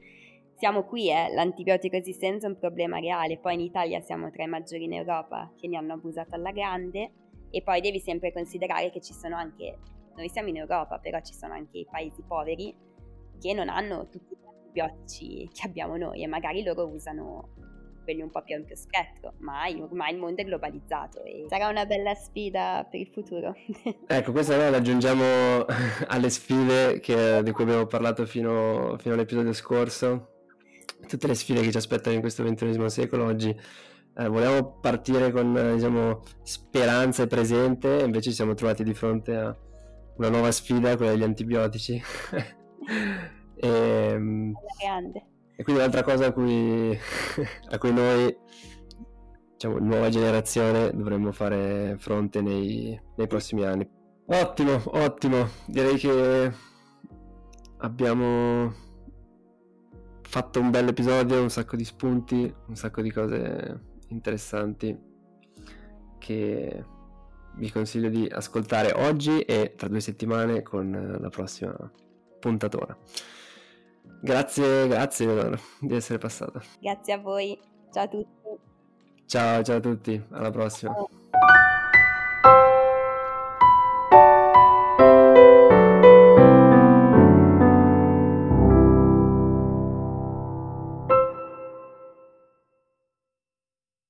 Siamo 0.63 0.85
qui, 0.85 1.09
eh. 1.09 1.29
l'antibiotico 1.33 1.97
resistenza 1.97 2.47
è 2.47 2.49
un 2.49 2.57
problema 2.57 2.97
reale. 2.97 3.37
Poi 3.37 3.55
in 3.55 3.59
Italia 3.59 3.99
siamo 3.99 4.31
tra 4.31 4.43
i 4.43 4.47
maggiori 4.47 4.85
in 4.85 4.93
Europa 4.93 5.51
che 5.57 5.67
ne 5.67 5.75
hanno 5.75 5.91
abusato 5.91 6.35
alla 6.35 6.51
grande. 6.51 7.11
E 7.49 7.61
poi 7.61 7.81
devi 7.81 7.99
sempre 7.99 8.31
considerare 8.31 8.89
che 8.89 9.01
ci 9.01 9.11
sono 9.11 9.35
anche, 9.35 9.77
noi 10.15 10.29
siamo 10.29 10.47
in 10.47 10.55
Europa, 10.55 10.99
però 10.99 11.19
ci 11.19 11.33
sono 11.33 11.53
anche 11.53 11.79
i 11.79 11.87
paesi 11.91 12.23
poveri 12.25 12.73
che 13.41 13.53
non 13.53 13.67
hanno 13.67 14.07
tutti 14.07 14.37
gli 14.71 14.79
antibiotici 14.79 15.49
che 15.51 15.67
abbiamo 15.67 15.97
noi 15.97 16.23
e 16.23 16.27
magari 16.27 16.63
loro 16.63 16.87
usano 16.87 17.49
quelli 18.05 18.21
un 18.21 18.29
po' 18.29 18.41
più 18.41 18.55
ampio 18.55 18.77
spettro, 18.77 19.33
ma 19.39 19.63
ormai 19.67 20.13
il 20.13 20.19
mondo 20.19 20.41
è 20.41 20.45
globalizzato 20.45 21.23
e 21.23 21.45
sarà 21.49 21.67
una 21.67 21.85
bella 21.85 22.13
sfida 22.13 22.87
per 22.89 23.01
il 23.01 23.07
futuro. 23.07 23.53
ecco, 24.07 24.31
questa 24.31 24.55
noi 24.55 24.71
l'aggiungiamo 24.71 25.65
alle 26.07 26.29
sfide 26.29 27.01
che, 27.01 27.43
di 27.43 27.51
cui 27.51 27.63
abbiamo 27.65 27.85
parlato 27.85 28.25
fino, 28.25 28.95
fino, 28.97 29.13
all'episodio 29.13 29.51
scorso, 29.51 30.32
tutte 31.07 31.27
le 31.27 31.35
sfide 31.35 31.61
che 31.61 31.71
ci 31.71 31.77
aspettano 31.77 32.15
in 32.15 32.21
questo 32.21 32.43
ventunesimo 32.43 32.89
secolo 32.89 33.25
oggi. 33.25 33.49
Eh, 34.15 34.27
volevamo 34.27 34.79
partire 34.79 35.31
con 35.31 35.73
diciamo, 35.75 36.21
speranza 36.43 37.23
e 37.23 37.27
presente, 37.27 38.01
invece 38.05 38.29
ci 38.29 38.35
siamo 38.35 38.53
trovati 38.53 38.83
di 38.83 38.93
fronte 38.93 39.35
a 39.35 39.55
una 40.17 40.29
nuova 40.29 40.51
sfida, 40.51 40.95
quella 40.95 41.11
degli 41.11 41.23
antibiotici. 41.23 42.01
e, 43.55 43.67
ehm, 43.67 44.53
grande. 44.79 45.25
E 45.55 45.63
quindi 45.63 45.81
un'altra 45.81 46.03
cosa 46.03 46.27
a 46.27 46.31
cui, 46.31 46.97
a 47.69 47.77
cui 47.77 47.93
noi, 47.93 48.35
diciamo, 49.53 49.79
nuova 49.79 50.09
generazione, 50.09 50.91
dovremmo 50.93 51.31
fare 51.31 51.95
fronte 51.97 52.41
nei, 52.41 52.99
nei 53.15 53.27
prossimi 53.27 53.65
anni. 53.65 53.87
Ottimo, 54.25 54.81
ottimo. 54.85 55.47
Direi 55.65 55.97
che 55.97 56.51
abbiamo 57.77 58.82
fatto 60.33 60.59
un 60.59 60.71
bel 60.71 60.87
episodio, 60.87 61.43
un 61.43 61.51
sacco 61.51 61.75
di 61.75 61.85
spunti, 61.85 62.51
un 62.65 62.75
sacco 62.75 63.03
di 63.03 63.11
cose 63.11 63.81
interessanti 64.07 64.99
che 66.17 66.83
vi 67.53 67.69
consiglio 67.69 68.09
di 68.09 68.27
ascoltare 68.27 68.93
oggi 68.93 69.41
e 69.41 69.75
tra 69.77 69.87
due 69.87 69.99
settimane 69.99 70.63
con 70.63 71.17
la 71.21 71.29
prossima 71.29 71.75
puntatora. 72.39 72.97
Grazie, 74.23 74.87
grazie 74.87 75.27
Leonora 75.27 75.59
di 75.79 75.93
essere 75.93 76.17
passata. 76.17 76.59
Grazie 76.79 77.13
a 77.13 77.19
voi, 77.19 77.59
ciao 77.91 78.03
a 78.05 78.07
tutti. 78.07 78.59
Ciao, 79.27 79.61
ciao 79.61 79.77
a 79.77 79.81
tutti, 79.81 80.19
alla 80.31 80.49
prossima. 80.49 80.95
Ciao. 80.95 81.82